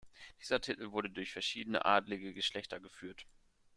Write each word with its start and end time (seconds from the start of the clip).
Dieser 0.41 0.59
Titel 0.59 0.91
wird 0.93 1.15
durch 1.15 1.31
verschiedene 1.31 1.85
adelige 1.85 2.33
Geschlechter 2.33 2.79
geführt. 2.79 3.27